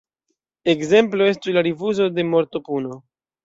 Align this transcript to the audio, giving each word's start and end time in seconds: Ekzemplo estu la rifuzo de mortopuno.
Ekzemplo 0.73 1.29
estu 1.33 1.55
la 1.59 1.65
rifuzo 1.69 2.11
de 2.19 2.29
mortopuno. 2.33 3.03